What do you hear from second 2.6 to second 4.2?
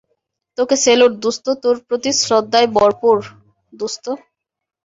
ভরপুর, দোস্ত।